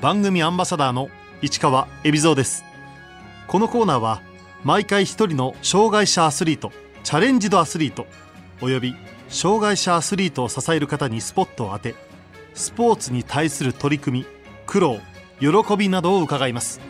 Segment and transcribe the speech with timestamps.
[0.00, 1.08] 番組アンバサダーの
[1.40, 2.64] 市川恵比蔵です。
[3.46, 4.20] このコーナーは
[4.62, 6.70] 毎回一人の障害者アスリート
[7.02, 8.06] チャレンジドアスリート
[8.60, 8.94] および
[9.28, 11.94] 障害者アスリートを支える方にスポットを当て
[12.54, 14.26] スポーツに対する取り組み
[14.66, 14.98] 苦労
[15.40, 16.80] 喜びなどを伺います。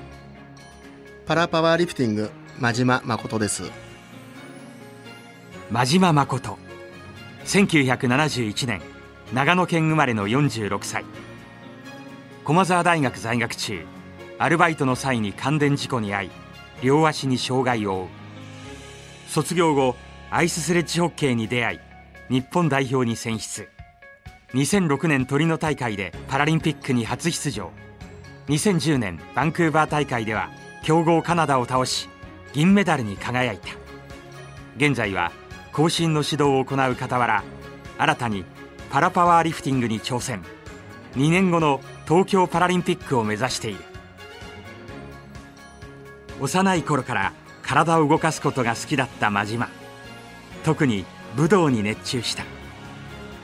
[1.26, 3.70] パラパワーリフティング真島誠です。
[5.70, 6.58] 真島誠。
[7.44, 8.80] 1971年
[9.32, 11.04] 長野県生まれの46歳
[12.46, 13.84] 駒澤大学在学中
[14.38, 16.30] アルバイトの際に感電事故に遭い
[16.80, 18.08] 両足に障害を負う。
[19.26, 19.96] 卒業後
[20.30, 21.80] アイススレッジホッケーに出会い
[22.28, 23.68] 日本代表に選出。
[24.54, 27.72] 2006年トリノ大会でパラリンピックに初出場。
[28.46, 30.48] 2010年バンクーバー大会では
[30.84, 32.08] 強豪カナダを倒し
[32.52, 33.70] 銀メダルに輝いた。
[34.76, 35.32] 現在は
[35.72, 37.42] 後進の指導を行う傍ら
[37.98, 38.44] 新たに
[38.92, 40.44] パラパワーリフティングに挑戦。
[41.16, 43.80] 2年後の東京パラリンピックを目指している。
[46.40, 49.70] 幼い頃から体を動かすことが好きだった真島。
[50.62, 52.44] 特に武道に熱中した。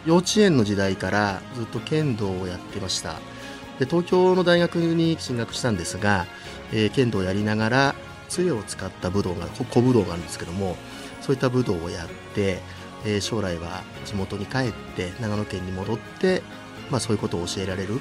[0.04, 3.14] 幼稚園の時代からずっと剣道をやってました。
[3.78, 6.26] で東京の大学に進学したんですが、
[6.72, 7.94] えー、剣道をやりながら
[8.28, 10.76] 杖を使った武道が小武道があるんですけども
[11.22, 12.60] そういった武道をやって、
[13.06, 16.42] えー、将来は地元に帰って長野県に戻って、
[16.90, 18.00] まあ、そういうことを教えられる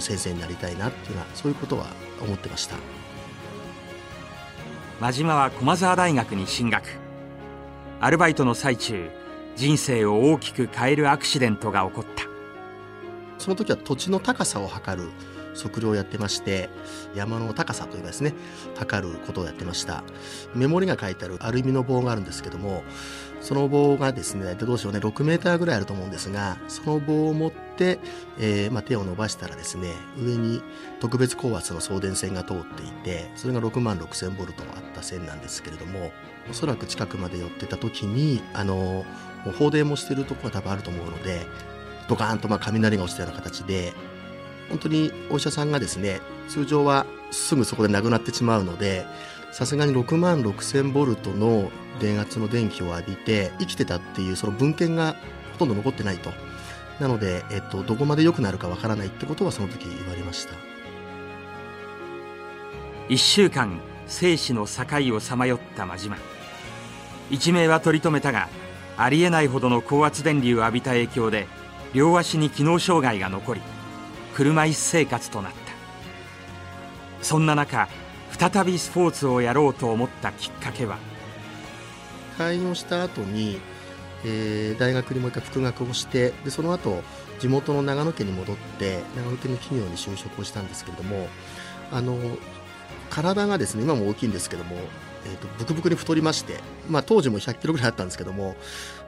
[0.00, 1.86] 先生になりたいなっていうのはそういうことは
[2.20, 2.76] 思ってました。
[5.00, 6.88] 真島は駒澤大学に進学。
[8.00, 9.10] アルバイトの最中
[9.56, 12.24] 人生を大きく変えるアクシデントが起こった。
[13.38, 15.10] その時は土地の高さを測る
[15.58, 16.70] 測量をやってまして
[17.14, 18.34] 山の高さというかですね。
[18.76, 20.02] 測ることをやってました。
[20.54, 22.84] メモリが書いてあるアルミの棒があるんですけども
[23.40, 27.98] その棒がですねどうしようね6メーターぐらいあると思うんですがその棒を持って、
[28.38, 30.62] えー、まあ、手を伸ばしたらですね上に
[31.00, 36.12] 特別高圧の送電線が通っていてそれが6万6000ボルトあった線なんですけれども
[36.50, 39.04] おそらく近くまで寄ってた時にあの
[39.58, 41.46] 放電もしてるところが多分あると思うので
[42.08, 43.92] ドカーンとま雷が落ちたような形で
[44.68, 49.06] 本当にお医者さんがですね通常はすぐそこで亡くなってしまうので
[49.52, 51.70] さすがに6万6000ボルトの
[52.00, 55.16] 電圧の電気を浴びて生きてたっていうその文献が
[55.52, 56.30] ほとんど残ってないと。
[57.00, 60.54] なので、えっと、どこまで良くなるかわからないってことはその時言われました。
[63.08, 66.16] 1週間生死の境をさまよった真島。
[67.30, 68.48] 一命は取り留めたが
[68.96, 71.46] ありえないほどの高圧電流を浴びた影響で
[71.94, 73.60] 両足に機能障害が残り
[74.38, 75.58] 車椅子生活となった。
[77.24, 77.88] そんな中
[78.38, 80.96] 再びスポーツをやろうと思ったきっかけは？
[82.38, 83.58] 退院をした後に、
[84.24, 87.02] えー、大学にもう一回復学をしてでその後
[87.40, 91.26] 地元の長野県に戻って長野県の企業に就職をしたんですけれども
[91.90, 92.16] あの
[93.10, 94.76] 体がですね今も大きいんですけども、
[95.26, 98.54] えーと、ブクブクに太りまして、まあ、当時も100キロぐらいあったんですけども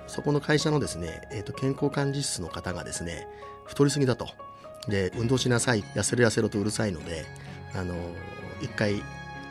[0.08, 3.28] そこの会社のですね、えーと健康管理室の方がですね
[3.64, 4.49] 太りすぎだと。
[4.88, 7.26] で運動しなさい痩せろ痩せろとうるさいので
[7.74, 7.94] あの
[8.60, 9.02] 一回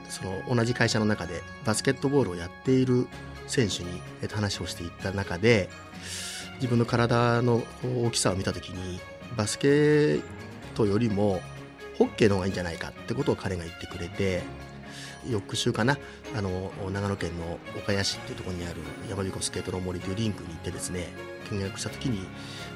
[0.10, 3.08] その同じ会社の中でバスケットボールをやっている
[3.48, 3.90] 選手に
[4.32, 5.70] 話をしていった中で
[6.56, 7.62] 自分の体の
[8.06, 9.00] 大きさを見た時に
[9.38, 10.22] バスケッ
[10.76, 11.42] トよりも
[11.98, 14.42] ホッケーの方がいいんじゃないかってことを彼が言ってくれて
[15.30, 15.98] 翌週かな
[16.36, 18.76] あの長野県の岡谷市っていうところにある
[19.10, 21.08] 山彦スケートの森というリンクに行ってですね
[21.52, 22.28] 見学した時に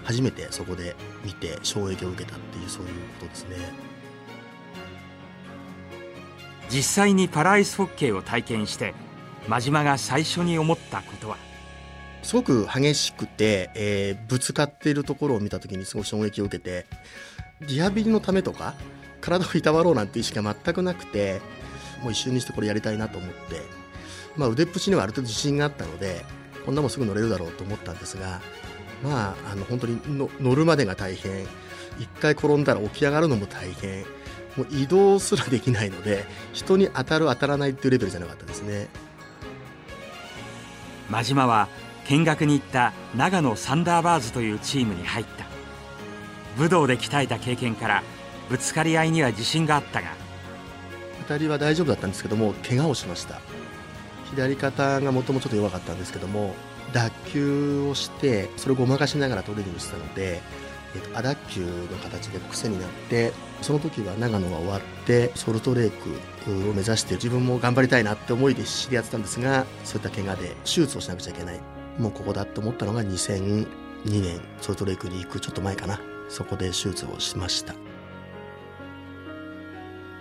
[0.04, 2.90] 初めてそこで見て衝撃を受けたっていうそういう
[3.20, 3.58] ことですね。
[6.70, 8.96] 実際にパラアイスホッケーを体験して
[9.48, 11.38] 真島が最初に思ったことは？
[12.24, 16.86] すごく激しくて、えー、ぶつかっているところを見た時にすごく衝撃を受けて
[17.62, 18.76] リハビリのためとか
[19.20, 21.42] 体をいたわろうなんて意識が全くなくて
[22.02, 23.62] もう一瞬にしてこれやりたいなと思って、
[24.36, 26.26] まあ、腕っぷしにはある程度自信があったので
[26.66, 28.41] こんなもんすぐ乗れるだろうと思ったんですが
[29.03, 30.00] まああの本当に
[30.40, 31.46] 乗るまでが大変。
[32.00, 34.01] 一回転んだら起き上がるのも大変。
[34.57, 38.88] もう移動すらできないので人に当たる当たらないっていうレベルじゃなかったですね。
[41.10, 41.68] 真島は
[42.06, 45.45] 見学に行った長野サンダーバーズというチームに入った。
[46.57, 48.04] 武道で鍛えた経験から
[48.50, 50.24] ぶつかり合いには自信があったが。
[51.24, 53.39] 当たりは大丈夫だったんですけども怪我をしました
[54.35, 56.56] 左肩がもともちょっと弱かったんですけども
[56.91, 60.41] 脱臼をしてそれをごまかしながらトレーニングしてたので、
[60.95, 71.59] えっと、アダッキュの形で癖になってその時は長野が終わってソルトレークを目指して自分も頑張りたいなって思いで知り合ってたんですがそういった怪我で手術をしなくちゃいけない。
[71.97, 73.68] もうここだと思ったのが2002
[74.06, 76.00] 年ソルトレークに行くちょっと前かな。
[76.30, 77.75] そこで手術をしました。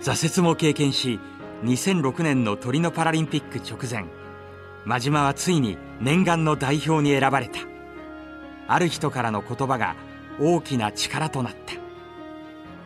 [0.02, 1.20] 挫折も経験し
[1.62, 4.10] 2006年のトリノパラリンピック直前。
[4.84, 7.60] 真島はついに念願の代表に選ばれた。
[8.66, 9.94] ある人からの言葉が
[10.40, 11.82] 大きな力となった。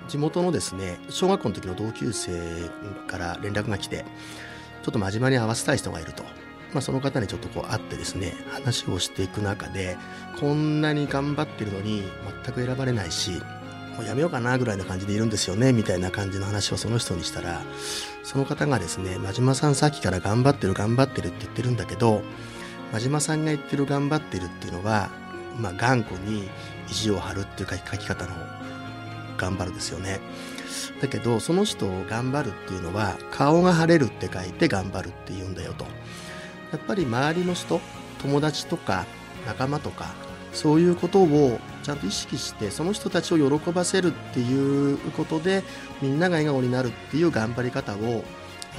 [0.08, 2.68] 地元のですね小学校の時の同級生
[3.06, 4.04] から連絡が来て
[4.82, 6.22] ちょっと真島に会わせたい人がいると、
[6.72, 9.96] まあ、その方にちょっとこう会ってですね話をしていく中で
[10.38, 12.04] こんなに頑張ってるのに
[12.44, 13.42] 全く選ばれないし
[13.96, 17.62] もうやめようかなぐらいな感じでいるんですよねみたいな感じの話をその人にしたら
[18.22, 22.22] その方がですね真島さんさっきから頑張ってる頑張ってるって言ってるんだけど
[22.92, 25.10] 真島さんが言ってる頑張ってるっていうのは、
[25.58, 26.48] まあ、頑固に
[26.88, 28.30] 意地を張るっていう書き方の
[29.38, 30.20] 頑張るですよね。
[31.00, 35.84] だけどその人を頑張るっていうのは顔が晴れるって書いて頑張るって言うんだよと。
[36.72, 37.80] やっぱり周りの人
[38.22, 39.04] 友達とか
[39.46, 40.14] 仲間とか
[40.56, 45.62] そういうことをちゃんと意識してその人たちを喜ばせるっていうことで
[46.00, 48.24] みんなが笑顔になるっていう頑張り方を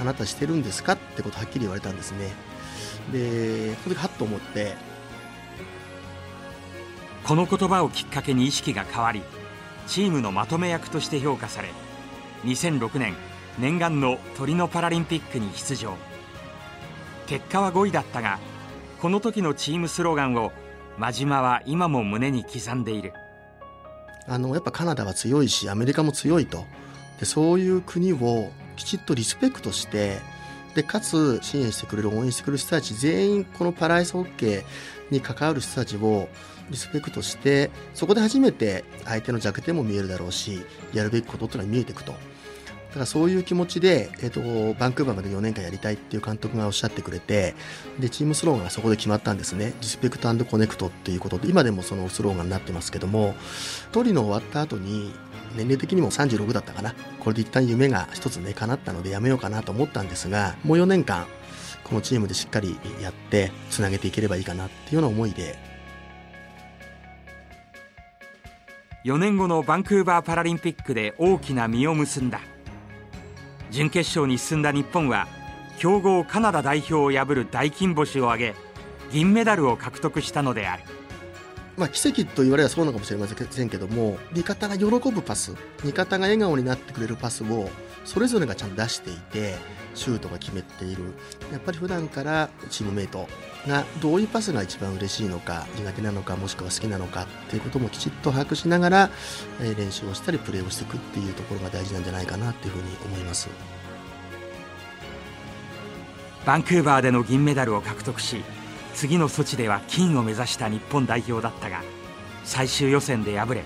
[0.00, 2.32] あなたしてるんですかってことはっきり言われたんですね。
[3.12, 4.76] でその時はっと思って。
[7.24, 9.22] この言葉をきっかけに意識が変わり
[9.86, 11.68] チームのまとめ役として評価され
[12.44, 13.14] 2006年
[13.58, 15.94] 念願のトリノパラリンピックに出場。
[17.26, 18.38] 結果は5位だったが
[19.00, 20.52] この時のチームスローガンを
[20.98, 23.12] 真島は今も胸に刻んでいる
[24.26, 26.64] あのやっぱカナダは強いしアメリカも強いと
[27.20, 30.18] でそういう国をきちっとリスペクトして
[30.74, 36.28] でかつ支援してくれる応援してくれる人たち全員このパラアイスホッケーに関わる人たちを
[36.70, 40.62] リスペクトしてそこで初めて相手の弱点も見えるだろうし
[40.92, 42.14] やるべきことっていうのは見えていくと。
[42.88, 47.54] だからそういう気持ちで、えーと、バンクーバーまで4年間やりたいっていう監督がおっしゃってくれて
[47.98, 49.74] でチームスローガンがそこで決まったんですね。
[49.80, 53.34] リスペクトコネクトっていうことで今でもそのスローガンになってますけども
[53.92, 55.12] トリノ終わった後に
[55.56, 56.94] 年齢的にも36だったかな。
[57.20, 61.26] これで一旦夢が一つね叶ったのでやめようかなと思ったんですがもう4年間
[61.84, 65.58] このチームでしっかりやってつなげていければいいかなっていうような思いで。
[69.04, 72.40] 4年後のバンクーバーパラリンピックで大きな実を結んだ。
[73.70, 75.28] 準決勝に進んだ日本は
[75.78, 78.54] 強豪カナダ代表を破る大金星を挙げ
[79.10, 80.82] 銀メダルを獲得したのである。
[81.76, 85.54] まあ、奇跡と言われればそうなのかもしれませんけども味方が喜ぶパス
[85.84, 87.70] 味方が笑顔になってくれるパスを
[88.04, 89.56] それぞれがちゃんと出していて
[89.94, 91.14] シュートが決めている。
[91.52, 93.28] やっぱり普段からチームメイト
[93.66, 99.10] がどういうパスが一番嬉しいのか苦手なのかもしくは好きなのかっていうこともきちっと把握しながら、
[99.60, 103.48] え練習をしたりプレーをしていくっていうところが大事なんじゃないかなっていうふうに思います。
[106.46, 108.42] バンクーバーでの銀メダルを獲得し
[108.94, 111.82] 次の措置では金を目指した日本代表だったが
[112.44, 113.64] 最終予選で敗れ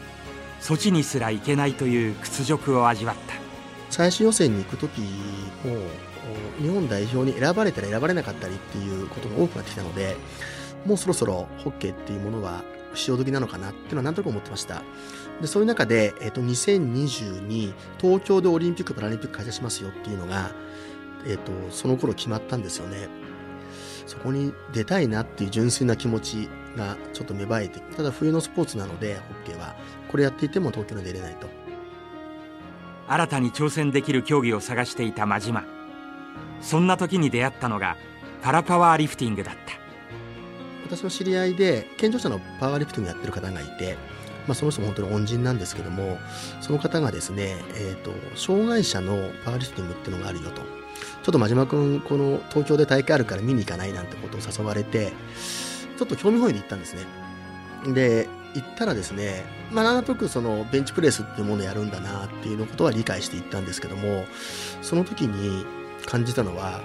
[0.60, 3.41] 措置にすら行けないという屈辱を味わった。
[3.92, 5.06] 最終予選に行く時も
[6.58, 10.16] 日本代表に選ばれたり選ばれなかったりっていうことが多くなってきたので
[10.86, 14.82] もうそろそろホッケーっていうものは潮時なのかなっていうのは何となく思ってました。
[15.42, 20.52] でそういう中で、えー、と2022東京でオリンピック・パラリンピック開催しますよっていうのが、
[21.26, 23.08] えー、とその頃決まったんですよね。
[24.06, 29.76] そこに出たいなっていう純粋な気持ちがちょっと芽生えてただ冬のスポーツなのでホッケーは。
[30.08, 31.61] これやっていても東京に出れないと
[33.08, 35.64] 新たに挑戦できる競技を探していた真島。
[36.60, 37.96] そんな時に出会ったのが
[38.42, 39.72] パラパワーリフティングだった。
[40.96, 43.96] 私の知り合いで健常者のパワーリフティングやってる方がいて、
[44.46, 46.18] まあ、その人も本当に恩人なんですけども
[46.60, 50.62] その方がですね、えーと障害者のパワーリフティングっていうのがあるよと。
[51.22, 55.12] ちょっと真島君この東京で大会あるから見に行かないなんてことを誘われて
[55.96, 57.02] ちょっと興味本位で行ったんですね。
[57.94, 64.24] で行ったらですねまあなんとなくそのベンチプレスっていうものをやるんだなっていうのことは理解して行ったんですけども
[64.82, 65.64] その時に
[66.06, 66.80] 感じたのは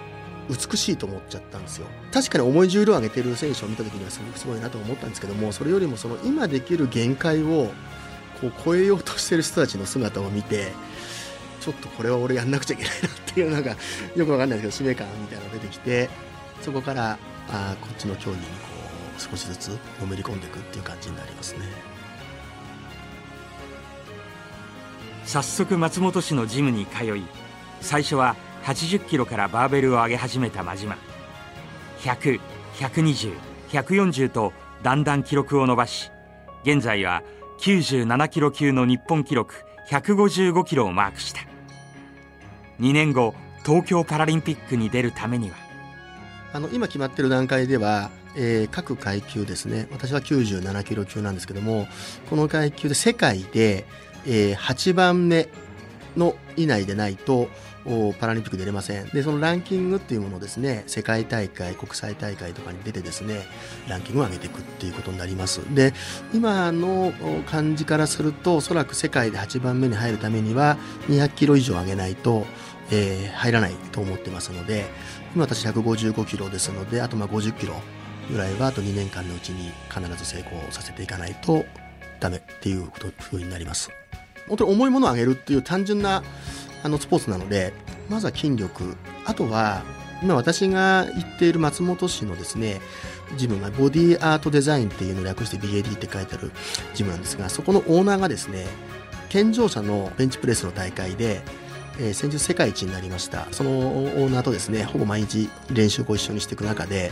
[0.50, 1.88] 美しいと思っちゃったんですよ。
[2.14, 7.72] 確かに重い重量を上げてる選手を見た時にはすごくすごいなと思ったんですけどもそれよりもその今できる限界を
[8.40, 10.72] こう超えようとしてる人たちの姿を見て
[11.60, 13.76] ちょっとこれは俺やんなくちゃいけないなっていうなんか
[14.16, 16.10] よくわかんないですけど使命感みたいなのが出てきて
[16.62, 17.18] そこから
[17.50, 18.77] あこっちの競技にこう
[19.18, 19.68] 少しずつ
[20.00, 21.62] のめり込んでいくっていう感じになりますね。
[25.26, 27.24] 早速松本市のジムに通い
[27.82, 30.98] 最初は80キロからバーベルを上げ始めた真島。
[32.00, 32.40] 100、
[32.76, 33.34] 120、
[33.70, 36.12] 140とだんだん記録を伸ばし
[36.64, 37.24] 現在は
[37.60, 39.56] 97キロ級の日本記録
[39.90, 41.42] 155キロをマークした。
[42.80, 43.34] 2年後
[43.66, 45.58] 東京パラリンピックに出るためには。
[46.54, 49.88] あの今決まっている段階では、えー、各階級ですね。
[49.92, 51.88] 私は97キロ級なんですけども
[52.30, 53.86] この階級で世界で、
[54.26, 55.50] えー、8番目
[56.16, 57.50] の以内でないと
[58.20, 59.08] パラリンピック出れません。
[59.10, 63.46] でそのランキングっていうものをですね世界大会国際大会とかに出てですね
[63.88, 65.62] ランキングを上げていくっていうことになります。
[65.74, 65.94] で
[66.34, 67.14] 今の
[67.46, 72.46] 感じからするとおそらく世界で8番目に入るためには200キロ以上上げないと、
[72.92, 74.86] えー、入らないと思ってますので
[75.34, 77.76] 今私155キロですのであとまあ50キロ
[78.32, 81.66] ぐらいはあと2年間のうちに必ず成功させていかないと
[82.20, 83.90] ダメっていうことになります。
[84.48, 86.24] 本当に重いものを上げるっていう単純な
[86.84, 87.74] あのスポーツなので
[88.10, 88.96] まずは筋力。
[89.26, 89.84] あとは
[90.22, 92.82] 今私が行っている松本市のですね
[93.36, 96.52] ジムがボディアートデザインっていうのを略して BAD って書いてある
[96.96, 98.66] ジムなんですがそこのオーナーがですね
[99.30, 101.42] 健常者のベンチプレスの大会で、
[102.00, 103.48] えー、先日世界一になりました。
[103.52, 107.12] そのオーナーとですねほぼ毎日練習を一緒にしていく中で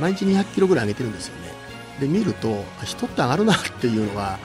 [0.00, 1.52] 毎日200キロぐらい上げてるんですよね。
[2.00, 4.38] で見ると人って上がるなっていうのは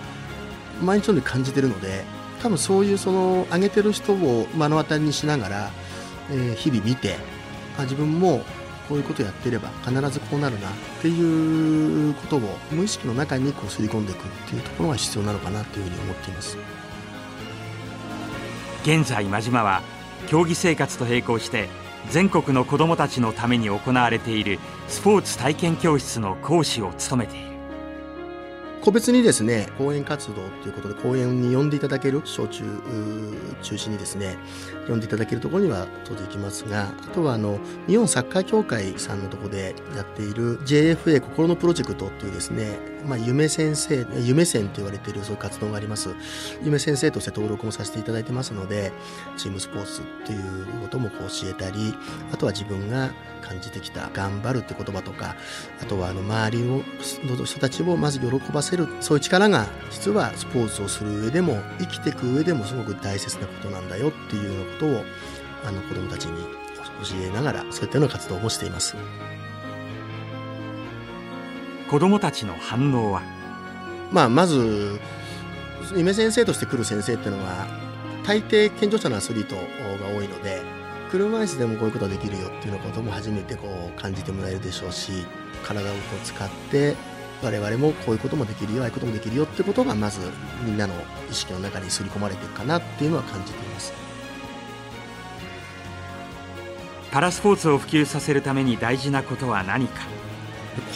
[0.83, 2.03] 毎日のように感じてるので
[2.41, 5.71] 多分そういうその上げてる人を目の当たりにしながら、
[6.31, 7.15] えー、日々見て
[7.77, 8.43] あ自分も
[8.87, 12.41] こういうことやってれば必ずこうなるなっていうことを
[12.71, 16.57] 無意識の中にこう刷り込んでいくっていうところが必要なのかなというふうに思っています。
[18.83, 19.81] 現在真島は
[20.27, 21.69] 競技生活と並行して
[22.09, 27.49] 全国の子どもたちのために行われているスポーツ体験教室の講師を務めている。
[28.81, 32.63] 個別にですね講演活動ということで講演に呼んでいただける小中
[33.61, 34.37] 中心にですね
[34.87, 46.09] 呼んでいただけるところには当然行きますがあとはあの日本サッカー協会さんのところでやっている JFA 心のプロジェクトというですね、まあ、夢先生夢線と言われているそういう活動があります。
[46.63, 48.91] 夢先生として登録もさせていただいてますので
[49.37, 51.93] チームスポーツということもこう教えたり
[52.31, 55.35] あとは自分が感じてきた頑張るって言葉とか
[55.81, 56.83] あとはあの周りを
[57.23, 65.03] の人たちをまず喜ばせるそういう力が実はスポーツをする上でも生きていく上でもすごく大切なことなんだよっていうようなことを
[65.65, 66.43] あの子どもたちに
[67.01, 68.95] 教えながらそういったような活動もしています。
[71.89, 73.21] 子どもたちの反応は？
[74.11, 74.99] まあまず
[75.95, 77.67] 夢先生として来る先生っていうのは
[78.25, 79.61] 大抵健常者のアスリートが
[80.09, 80.61] 多いので
[81.09, 85.25] 車椅子でもこういうことができるよっていうようなことも初めてこう感じてもらえるでしょうし
[85.63, 86.95] 体をこう使って
[87.41, 90.19] 我々もこういうこともできるよああいうこともできるよってことがまず
[90.63, 90.93] みんなの
[91.31, 93.93] 意識の中に刷り込まれていくかなっていうのは感じています。
[97.11, 100.18] パラスポーツを普及させるために大事なことは何か？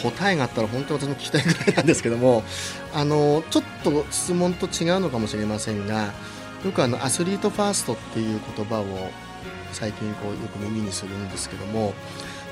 [0.02, 2.44] 答えがあったら本当に私も聞きたいぐらいなんですけども
[2.94, 6.14] あのちょっと質問と違うのかもしれませんが
[6.64, 8.86] よくあのアスリートファーストっていう言葉を
[9.72, 11.94] 最近こうよく耳にするんですけども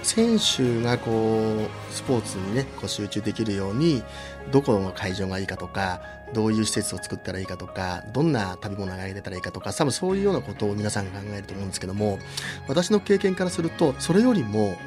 [0.04, 4.04] 選手がこうスポーツにねこう集中できるように
[4.52, 6.02] どこの会場がいいかとか
[6.34, 12.20] どういう施設を作ったらいいかとかどんな食べ物が入れたらいいかとか多分そういうようなことを皆さん考えると思うんですけども
[12.68, 14.78] 私の経験からするとそれよりも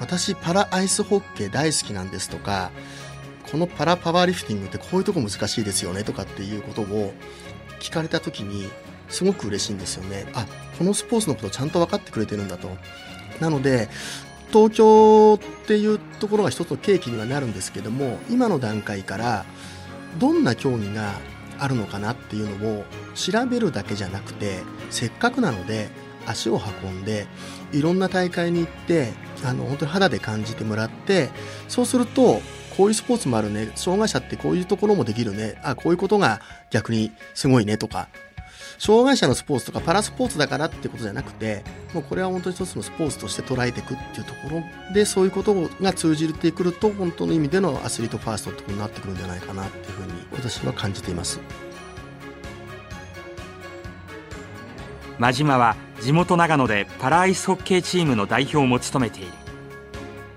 [0.00, 2.70] 私パラアイスホッケー大好きなんですとか
[3.50, 7.12] このパラパワーリフティングってこういうとこ難しいですよねとかっていうことを
[7.80, 8.68] 聞かれた時に
[9.08, 10.26] すごく嬉しいんですよね。
[10.34, 10.46] あ
[10.78, 12.70] このスポーツのことちゃんと分かってくれてるんだと。
[13.40, 13.88] なので
[14.52, 19.44] 東京っていうところが一つの契機にはなるんですけども今の段階から
[20.18, 21.14] どんな競技が
[21.58, 25.88] あるのかなっていうのを調べるだけじゃなくてせっかくなので
[26.26, 27.26] 足を運んで
[27.72, 29.12] いろんな大会に行って
[29.44, 31.30] あの本当に肌で感じてもらって
[31.68, 32.40] そうすると
[32.76, 38.08] こういうスポーツもあるね障害者ってこういうところもできるねあこういうことが逆にすごいねとか
[38.78, 41.62] 障害者のスポーツとかパラスポーツだからってことじゃなくて
[41.92, 51.40] もうこれは本当に一つのスポーツとして捉えていくっていうところでそういうことが通じてくると本当の意味でのアスリートファーストってことになってくるんじゃないかなっていうふうに私は感じています。
[55.20, 59.32] 真島は地元長野でパラアイスホッケーチームの代表も務めている。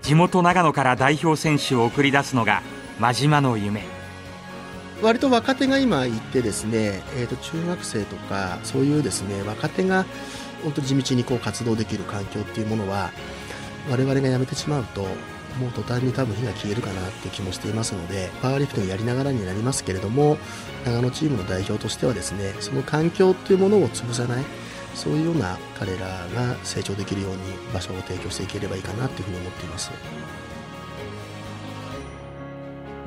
[0.02, 2.62] 地元長野から代表選手を送り出すのが
[3.00, 3.86] 真島の夢。
[5.02, 10.06] 割と若手が今いてですね、えー、と中学生とかそういうですね若手が
[10.64, 13.12] 本当に地道にこう活動できる環境っていうものは
[13.90, 15.04] 我々が辞めてしまうと
[15.60, 20.38] もう途端に多分火が消えるかなって気もしていますのでパワーリフティングやりながらになりますけれども
[20.86, 24.44] 長野チームの代表としてはですねその環境っていうものを潰さない
[24.94, 27.40] そういうような彼らが成長できるように
[27.74, 29.92] 場所を提供していければいいかなというふうに思っています。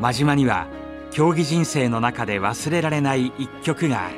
[0.00, 0.66] 真島には
[1.11, 4.16] 競技人生の中で忘れられない一曲がある。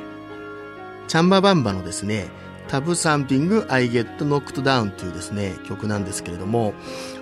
[1.07, 2.27] チャンババンバのですね
[2.67, 6.75] タブサンピング I Get Knocked Down というですね曲なんですけれども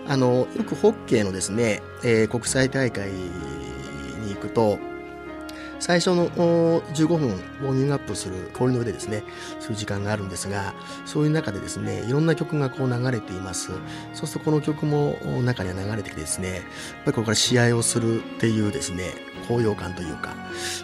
[0.07, 4.77] あのよくホッケーのですね、えー、国際大会に行くと
[5.79, 9.23] 最初の15分ウォーミングアップする氷の上でですね
[9.59, 10.73] そういう時間があるんですが
[11.05, 13.71] そういう中でですねいろんな曲がこう流れています。
[14.13, 16.63] そうするとこの曲も中には流れてきてですねやっ
[17.05, 19.13] ぱりこれから試合をするっていうですね
[19.47, 20.35] 高揚感というか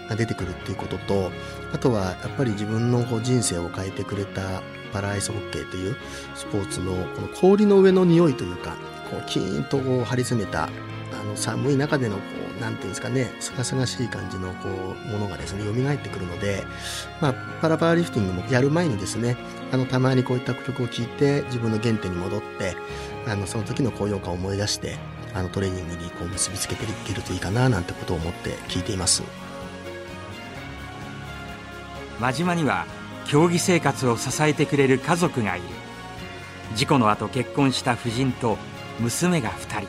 [0.09, 1.31] が出てくるっていうことと
[1.73, 5.97] あとはやっぱり自分のこう人生を変えてくれたパラアイスホッケーという
[6.35, 8.75] スポーツのこの氷の上の匂いというか
[9.09, 10.69] こうキーンとこう張り詰めたあ
[11.23, 16.63] の寒い中でのこうなんていうんですかねすがすがしい感じのこうものがですね蘇ってくるので、
[17.21, 19.35] まあ、パラパラリフティングもやる前にですね
[19.71, 22.75] あのたまにこういった曲を聴いて自分の原点に戻って
[23.27, 24.97] あのその時の高揚感を思い出して
[25.33, 29.23] あのトレーニングにこう結びつけていけるといいかななんてことを思って聞いています。
[32.19, 32.85] 真島には
[33.25, 35.65] 競技生活を支えてくれる家族がいる。
[36.75, 38.57] 事故の後結婚した夫人と
[38.99, 39.87] 娘が2人。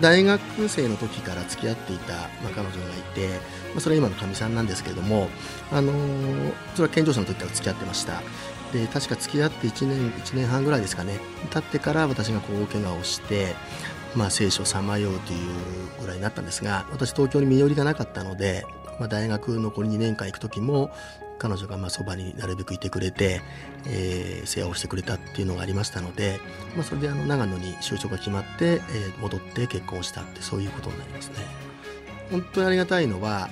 [0.00, 5.28] 大学生の時から付き合っていた、まあ、彼女がいて、まあ、それは今のかみさんなんですけれども、
[5.70, 8.22] あのー、それは健常者の時から付き合ってました。
[8.72, 11.20] で確か付き合って1年1年半ぐらいですかね。
[11.50, 13.54] 経ってから私がこう大怪我をして
[14.14, 15.48] まあ、聖書をさまようという
[16.00, 18.66] ぐらいになったんですが私東京に身寄りがなかったので、
[18.98, 20.90] まあ、大学残り2年間行く時も
[21.42, 23.40] 彼女がまあそばになるべくいてくれて、
[23.84, 26.38] えー、世話をしてくれたっていうのがありましたので、
[26.76, 31.34] まあ、それであの長野に就職が決まって、えー、戻って結婚したってそういうことになりますね。
[32.30, 33.50] 本当にありがたいのは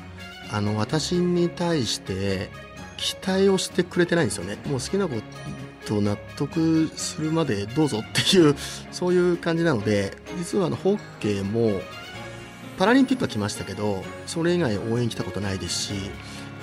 [0.52, 2.48] あの私に対して
[2.96, 4.56] 期待をしてくれてないんですよね。
[4.66, 5.20] もう好きなこ
[5.84, 8.54] と納得するまでどうぞっていう
[8.92, 11.80] そういう感じなので実はあのホッケーも
[12.78, 15.94] パラリンピックは来ましたけどそれ以外応援来たことないですし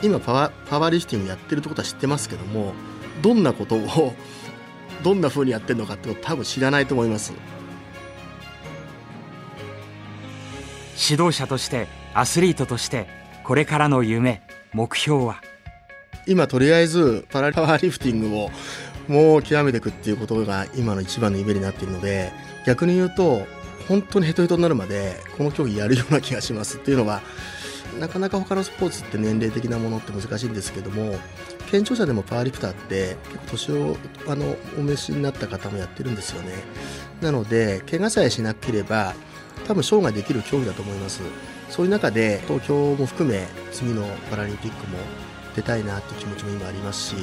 [0.03, 2.73] 今パワパワーリフティングやってるってことは知ってますけども
[3.21, 4.13] どんなことを
[5.03, 7.33] どんな風にやってるのかってこと多分知らないと思います。
[11.09, 13.07] 指導者としてアスリートとして
[13.43, 14.41] これからの夢
[14.73, 15.41] 目標は？
[16.25, 18.49] 今とりあえずパラパワーリフティングを
[19.07, 22.33] もう極めていくっていうことが今の一番の夢になっているので
[22.65, 23.47] 逆に言うと
[23.87, 26.77] 本当にヘトヘトになるまでこの競技やるような気がします。
[26.77, 27.21] っていうのは
[27.99, 31.17] なかなか他のスポーツって年齢的なものって難しいんですけども
[31.69, 36.51] 健常者でもパワーリフターって結構年をあのお召しになった方もやってるんですよね。
[37.21, 39.15] なので怪我さえしなければ
[39.67, 41.21] 多分生涯できる競技だと思います。
[41.69, 44.97] そういう中で東京も含め次のパラリンピックも
[45.55, 47.15] 出たいなっていう気持ちも今ありますし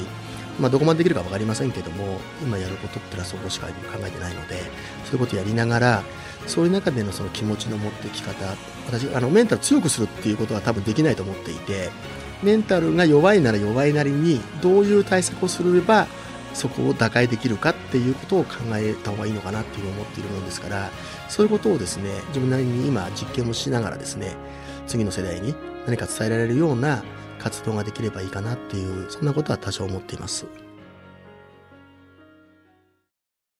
[0.60, 3.72] まあ、どこまでできるか分かりませんけども今やることってのはそこしか考
[4.06, 4.60] えてないので
[5.04, 6.02] そういうことをやりながら
[6.46, 8.54] そういう中でのその気持ちの持ってき方
[8.86, 11.90] 私あのメンタル強くするっていうことは多分できないと思っていて
[12.42, 16.06] メンタルが弱いなら弱いなりにどういう対策をすれば
[16.52, 20.90] そこを打開できるかっていうことを考えた方がいいのかなっていうふうに思っているものですから
[21.28, 24.36] そういうことをですね自分なりに今実験をしながらですね
[24.86, 25.54] 次の世代に
[25.86, 27.02] 何か伝えられるような
[27.44, 30.46] 活動ができればいいかなっていうそんなことは多少思っています。